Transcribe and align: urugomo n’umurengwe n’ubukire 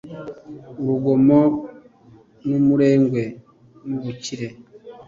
urugomo 0.81 1.39
n’umurengwe 2.49 3.23
n’ubukire 3.87 4.47